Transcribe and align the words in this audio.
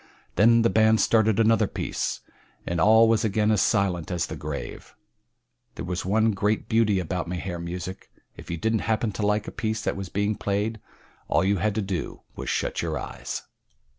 Then 0.35 0.63
the 0.63 0.69
band 0.71 0.99
started 0.99 1.39
another 1.39 1.67
piece, 1.67 2.21
and 2.65 2.81
all 2.81 3.07
was 3.07 3.23
again 3.23 3.51
as 3.51 3.61
silent 3.61 4.09
as 4.09 4.25
the 4.25 4.35
grave. 4.35 4.95
That 5.75 5.83
was 5.83 6.03
one 6.03 6.31
great 6.31 6.67
beauty 6.67 6.99
about 6.99 7.27
Mahar 7.27 7.59
music 7.59 8.09
if 8.35 8.49
you 8.49 8.57
didn't 8.57 8.79
happen 8.89 9.11
to 9.11 9.21
like 9.27 9.47
a 9.47 9.51
piece 9.51 9.83
that 9.83 9.95
was 9.95 10.09
being 10.09 10.33
played 10.33 10.79
all 11.27 11.43
you 11.43 11.57
had 11.57 11.75
to 11.75 11.83
do 11.83 12.21
was 12.35 12.49
shut 12.49 12.81
your 12.81 12.97
eyes. 12.97 13.43